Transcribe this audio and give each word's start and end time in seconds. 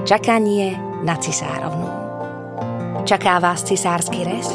Čakanie 0.00 0.80
na 1.04 1.12
cisárovnú. 1.20 1.84
Čaká 3.04 3.36
vás 3.36 3.60
cisársky 3.60 4.24
rez? 4.24 4.48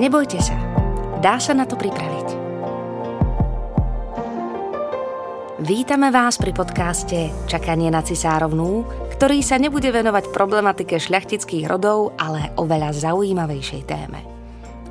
Nebojte 0.00 0.40
sa, 0.40 0.56
dá 1.20 1.36
sa 1.36 1.52
na 1.52 1.68
to 1.68 1.76
pripraviť. 1.76 2.28
Vítame 5.60 6.08
vás 6.08 6.40
pri 6.40 6.56
podcaste 6.56 7.28
Čakanie 7.44 7.92
na 7.92 8.00
cisárovnú, 8.00 8.88
ktorý 9.20 9.44
sa 9.44 9.60
nebude 9.60 9.92
venovať 9.92 10.32
problematike 10.32 10.96
šľachtických 10.96 11.68
rodov, 11.68 12.16
ale 12.16 12.48
oveľa 12.56 12.96
zaujímavejšej 12.96 13.82
téme. 13.84 14.24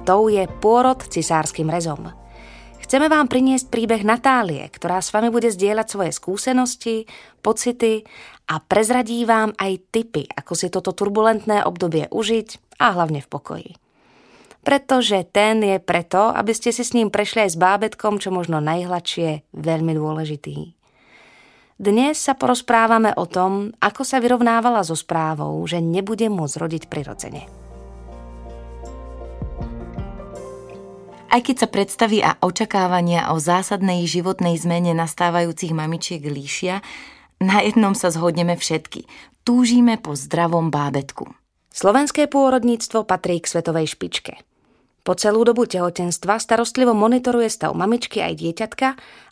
Tou 0.05 0.29
je 0.29 0.45
pôrod 0.61 1.01
cisárskym 1.01 1.65
rezom– 1.65 2.13
Chceme 2.89 3.05
vám 3.05 3.29
priniesť 3.29 3.69
príbeh 3.69 4.01
Natálie, 4.01 4.65
ktorá 4.65 4.97
s 4.97 5.13
vami 5.13 5.29
bude 5.29 5.53
zdieľať 5.53 5.87
svoje 5.93 6.09
skúsenosti, 6.09 7.05
pocity 7.45 8.01
a 8.49 8.57
prezradí 8.57 9.29
vám 9.29 9.53
aj 9.61 9.93
tipy, 9.93 10.25
ako 10.25 10.57
si 10.57 10.73
toto 10.73 10.97
turbulentné 10.97 11.69
obdobie 11.69 12.09
užiť 12.09 12.81
a 12.81 12.97
hlavne 12.97 13.21
v 13.21 13.29
pokoji. 13.29 13.69
Pretože 14.65 15.21
ten 15.29 15.61
je 15.61 15.77
preto, 15.77 16.33
aby 16.33 16.49
ste 16.49 16.73
si 16.73 16.81
s 16.81 16.97
ním 16.97 17.13
prešli 17.13 17.45
aj 17.45 17.53
s 17.53 17.61
bábetkom, 17.61 18.17
čo 18.17 18.33
možno 18.33 18.57
najhladšie, 18.57 19.45
veľmi 19.53 19.93
dôležitý. 19.93 20.73
Dnes 21.77 22.17
sa 22.17 22.33
porozprávame 22.33 23.13
o 23.13 23.29
tom, 23.29 23.69
ako 23.85 24.01
sa 24.01 24.17
vyrovnávala 24.17 24.81
so 24.81 24.97
správou, 24.97 25.61
že 25.69 25.77
nebude 25.77 26.25
môcť 26.25 26.57
rodiť 26.57 26.83
prirodzene. 26.89 27.68
Aj 31.29 31.45
keď 31.45 31.55
sa 31.61 31.67
predstavy 31.69 32.25
a 32.25 32.41
očakávania 32.41 33.29
o 33.29 33.37
zásadnej 33.37 34.09
životnej 34.09 34.57
zmene 34.57 34.97
nastávajúcich 34.97 35.77
mamičiek 35.77 36.25
líšia, 36.25 36.81
na 37.37 37.61
jednom 37.61 37.93
sa 37.93 38.09
zhodneme 38.09 38.57
všetky. 38.57 39.05
Túžime 39.45 40.01
po 40.01 40.17
zdravom 40.17 40.73
bábetku. 40.73 41.29
Slovenské 41.69 42.25
pôrodníctvo 42.25 43.05
patrí 43.05 43.37
k 43.39 43.45
svetovej 43.45 43.93
špičke. 43.93 44.41
Po 45.05 45.13
celú 45.13 45.45
dobu 45.45 45.69
tehotenstva 45.69 46.41
starostlivo 46.41 46.97
monitoruje 46.97 47.47
stav 47.47 47.77
mamičky 47.77 48.25
aj 48.25 48.33
dieťatka 48.33 48.87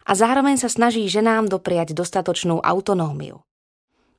a 0.06 0.12
zároveň 0.14 0.62
sa 0.62 0.70
snaží 0.70 1.03
ženám 1.09 1.50
dopriať 1.50 1.98
dostatočnú 1.98 2.62
autonómiu. 2.62 3.42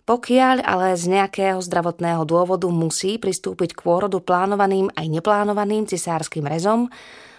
Pokiaľ 0.03 0.67
ale 0.67 0.99
z 0.99 1.15
nejakého 1.15 1.63
zdravotného 1.63 2.27
dôvodu 2.27 2.67
musí 2.69 3.23
pristúpiť 3.23 3.77
k 3.77 3.81
pôrodu 3.87 4.19
plánovaným 4.19 4.91
aj 4.99 5.07
neplánovaným 5.09 5.87
cisárskym 5.87 6.49
rezom, 6.49 6.91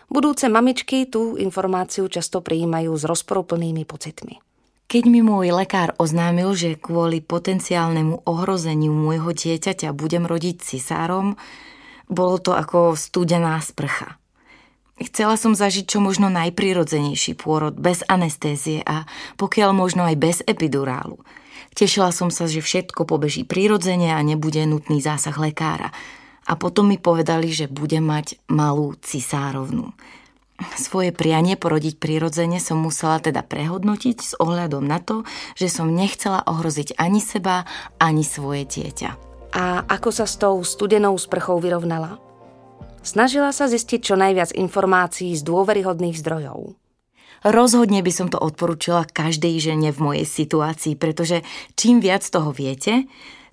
Budúce 0.10 0.50
mamičky 0.50 1.06
tú 1.06 1.38
informáciu 1.38 2.10
často 2.10 2.42
prijímajú 2.42 2.98
s 2.98 3.06
rozporuplnými 3.06 3.86
pocitmi. 3.86 4.42
Keď 4.90 5.04
mi 5.06 5.22
môj 5.22 5.54
lekár 5.54 5.94
oznámil, 6.02 6.50
že 6.58 6.74
kvôli 6.82 7.22
potenciálnemu 7.22 8.26
ohrozeniu 8.26 8.90
môjho 8.90 9.38
dieťaťa 9.38 9.94
budem 9.94 10.26
rodiť 10.26 10.66
cisárom, 10.66 11.38
bolo 12.10 12.42
to 12.42 12.58
ako 12.58 12.98
studená 12.98 13.62
sprcha. 13.62 14.18
Chcela 14.98 15.38
som 15.38 15.54
zažiť 15.54 15.86
čo 15.86 16.02
možno 16.02 16.34
najprirodzenejší 16.34 17.38
pôrod, 17.38 17.78
bez 17.78 18.02
anestézie 18.10 18.82
a 18.82 19.06
pokiaľ 19.38 19.78
možno 19.78 20.10
aj 20.10 20.16
bez 20.18 20.38
epidurálu. 20.42 21.22
Tešila 21.78 22.10
som 22.10 22.34
sa, 22.34 22.50
že 22.50 22.66
všetko 22.66 23.06
pobeží 23.06 23.46
prirodzene 23.46 24.10
a 24.10 24.20
nebude 24.26 24.66
nutný 24.66 25.06
zásah 25.06 25.38
lekára– 25.38 25.94
a 26.50 26.58
potom 26.58 26.90
mi 26.90 26.98
povedali, 26.98 27.54
že 27.54 27.70
budem 27.70 28.02
mať 28.02 28.42
malú 28.50 28.98
cisárovnu. 28.98 29.94
Svoje 30.76 31.16
prianie 31.16 31.56
porodiť 31.56 32.02
prirodzene 32.02 32.60
som 32.60 32.84
musela 32.84 33.22
teda 33.24 33.46
prehodnotiť 33.46 34.18
s 34.20 34.34
ohľadom 34.36 34.84
na 34.84 35.00
to, 35.00 35.24
že 35.56 35.72
som 35.72 35.94
nechcela 35.94 36.44
ohroziť 36.44 37.00
ani 37.00 37.24
seba, 37.24 37.64
ani 37.96 38.28
svoje 38.28 38.68
dieťa. 38.68 39.10
A 39.56 39.88
ako 39.88 40.10
sa 40.12 40.28
s 40.28 40.36
tou 40.36 40.60
studenou 40.66 41.16
sprchou 41.16 41.64
vyrovnala? 41.64 42.20
Snažila 43.00 43.56
sa 43.56 43.72
zistiť 43.72 44.12
čo 44.12 44.20
najviac 44.20 44.52
informácií 44.52 45.32
z 45.32 45.42
dôveryhodných 45.48 46.20
zdrojov. 46.20 46.76
Rozhodne 47.48 48.04
by 48.04 48.12
som 48.12 48.28
to 48.28 48.36
odporúčila 48.36 49.08
každej 49.08 49.64
žene 49.64 49.96
v 49.96 50.04
mojej 50.04 50.26
situácii, 50.28 51.00
pretože 51.00 51.40
čím 51.80 52.04
viac 52.04 52.28
toho 52.28 52.52
viete, 52.52 53.08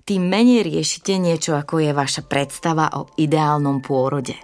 tým 0.07 0.23
menej 0.23 0.63
riešite 0.63 1.19
niečo, 1.19 1.59
ako 1.59 1.83
je 1.83 1.91
vaša 1.91 2.23
predstava 2.23 2.87
o 2.95 3.11
ideálnom 3.19 3.83
pôrode. 3.83 4.39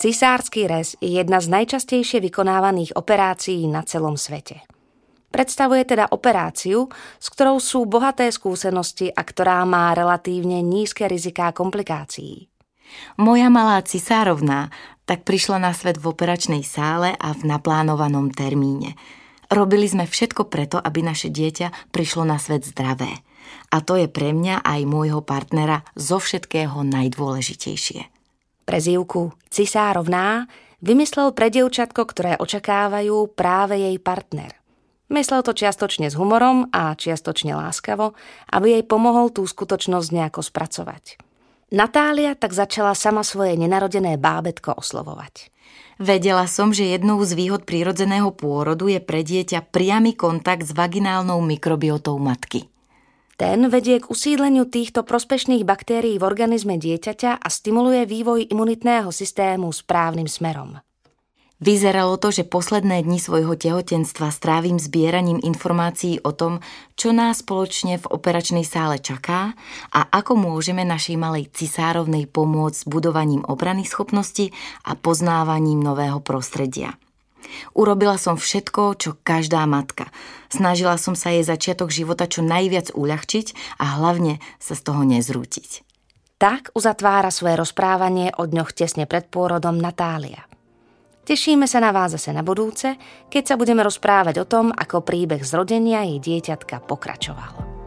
Cisársky 0.00 0.64
rez 0.64 0.96
je 0.96 1.20
jedna 1.20 1.44
z 1.44 1.52
najčastejšie 1.52 2.24
vykonávaných 2.24 2.96
operácií 2.96 3.68
na 3.68 3.84
celom 3.84 4.16
svete. 4.16 4.64
Predstavuje 5.28 5.84
teda 5.84 6.08
operáciu, 6.08 6.88
s 7.20 7.26
ktorou 7.28 7.60
sú 7.60 7.84
bohaté 7.84 8.32
skúsenosti 8.32 9.12
a 9.12 9.20
ktorá 9.20 9.60
má 9.68 9.92
relatívne 9.92 10.64
nízke 10.64 11.04
riziká 11.04 11.52
komplikácií. 11.52 12.48
Moja 13.20 13.52
malá 13.52 13.84
cisárovná 13.84 14.72
tak 15.04 15.28
prišla 15.28 15.60
na 15.60 15.76
svet 15.76 16.00
v 16.00 16.16
operačnej 16.16 16.64
sále 16.64 17.12
a 17.12 17.36
v 17.36 17.44
naplánovanom 17.44 18.32
termíne– 18.32 18.96
Robili 19.50 19.90
sme 19.90 20.06
všetko 20.06 20.46
preto, 20.46 20.78
aby 20.78 21.02
naše 21.02 21.26
dieťa 21.26 21.90
prišlo 21.90 22.22
na 22.22 22.38
svet 22.38 22.62
zdravé. 22.62 23.26
A 23.74 23.82
to 23.82 23.98
je 23.98 24.06
pre 24.06 24.30
mňa 24.30 24.62
aj 24.62 24.80
môjho 24.86 25.26
partnera 25.26 25.82
zo 25.98 26.22
všetkého 26.22 26.86
najdôležitejšie. 26.86 28.06
Prezývku 28.62 29.34
Cisárovná 29.50 30.46
vymyslel 30.78 31.34
pre 31.34 31.50
dievčatko, 31.50 32.06
ktoré 32.06 32.38
očakávajú 32.38 33.34
práve 33.34 33.82
jej 33.82 33.98
partner. 33.98 34.54
Myslel 35.10 35.42
to 35.42 35.50
čiastočne 35.50 36.06
s 36.06 36.14
humorom 36.14 36.70
a 36.70 36.94
čiastočne 36.94 37.50
láskavo, 37.50 38.14
aby 38.54 38.78
jej 38.78 38.84
pomohol 38.86 39.34
tú 39.34 39.42
skutočnosť 39.42 40.08
nejako 40.14 40.46
spracovať. 40.46 41.29
Natália 41.70 42.34
tak 42.34 42.50
začala 42.50 42.98
sama 42.98 43.22
svoje 43.22 43.54
nenarodené 43.54 44.18
bábetko 44.18 44.74
oslovovať. 44.82 45.54
Vedela 46.02 46.50
som, 46.50 46.74
že 46.74 46.90
jednou 46.90 47.22
z 47.22 47.38
výhod 47.38 47.62
prírodzeného 47.62 48.34
pôrodu 48.34 48.90
je 48.90 48.98
pre 48.98 49.22
dieťa 49.22 49.70
priamy 49.70 50.18
kontakt 50.18 50.66
s 50.66 50.74
vaginálnou 50.74 51.38
mikrobiotou 51.44 52.18
matky. 52.18 52.66
Ten 53.38 53.70
vedie 53.70 54.02
k 54.02 54.10
usídleniu 54.10 54.68
týchto 54.68 55.06
prospešných 55.06 55.64
baktérií 55.64 56.20
v 56.20 56.26
organizme 56.26 56.76
dieťaťa 56.76 57.40
a 57.40 57.48
stimuluje 57.48 58.04
vývoj 58.04 58.50
imunitného 58.50 59.08
systému 59.08 59.70
správnym 59.72 60.28
smerom. 60.28 60.76
Vyzeralo 61.60 62.16
to, 62.16 62.32
že 62.32 62.48
posledné 62.48 63.04
dni 63.04 63.20
svojho 63.20 63.52
tehotenstva 63.52 64.32
strávim 64.32 64.80
zbieraním 64.80 65.44
informácií 65.44 66.24
o 66.24 66.32
tom, 66.32 66.64
čo 66.96 67.12
nás 67.12 67.44
spoločne 67.44 68.00
v 68.00 68.08
operačnej 68.08 68.64
sále 68.64 68.96
čaká 68.96 69.52
a 69.92 70.00
ako 70.08 70.40
môžeme 70.40 70.88
našej 70.88 71.20
malej 71.20 71.52
cisárovnej 71.52 72.24
pomôcť 72.32 72.80
s 72.80 72.88
budovaním 72.88 73.44
obrany 73.44 73.84
schopnosti 73.84 74.56
a 74.88 74.96
poznávaním 74.96 75.84
nového 75.84 76.24
prostredia. 76.24 76.96
Urobila 77.76 78.16
som 78.16 78.40
všetko, 78.40 78.96
čo 78.96 79.10
každá 79.20 79.60
matka. 79.68 80.08
Snažila 80.48 80.96
som 80.96 81.12
sa 81.12 81.28
jej 81.28 81.44
začiatok 81.44 81.92
života 81.92 82.24
čo 82.24 82.40
najviac 82.40 82.96
uľahčiť 82.96 83.76
a 83.76 84.00
hlavne 84.00 84.40
sa 84.56 84.72
z 84.72 84.80
toho 84.80 85.04
nezrútiť. 85.04 85.84
Tak 86.40 86.72
uzatvára 86.72 87.28
svoje 87.28 87.60
rozprávanie 87.60 88.32
o 88.40 88.48
dňoch 88.48 88.72
tesne 88.72 89.04
pred 89.04 89.28
pôrodom 89.28 89.76
Natália. 89.76 90.49
Tešíme 91.30 91.70
sa 91.70 91.78
na 91.78 91.94
vás 91.94 92.18
zase 92.18 92.34
na 92.34 92.42
budúce, 92.42 92.98
keď 93.30 93.42
sa 93.46 93.54
budeme 93.54 93.86
rozprávať 93.86 94.42
o 94.42 94.48
tom, 94.50 94.74
ako 94.74 95.06
príbeh 95.06 95.46
zrodenia 95.46 96.02
jej 96.02 96.18
dieťatka 96.18 96.82
pokračoval. 96.82 97.79